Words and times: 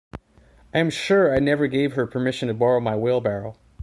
I 0.73 0.79
am 0.79 0.89
sure 0.89 1.31
I 1.31 1.37
never 1.37 1.67
gave 1.67 1.93
her 1.93 2.07
permission 2.07 2.47
to 2.47 2.55
borrow 2.55 2.79
my 2.79 2.95
wheelbarrow! 2.95 3.55